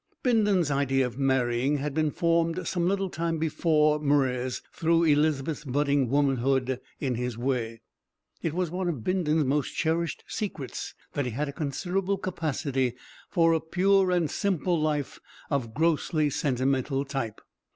[0.23, 6.09] Bindon's idea of marrying had been formed some little time before Mwres threw Elizabeth's budding
[6.09, 7.81] womanhood in his way.
[8.41, 12.95] It was one of Bindon's most cherished secrets that he had a considerable capacity
[13.29, 15.19] for a pure and simple life
[15.51, 17.39] of a grossly sentimental type.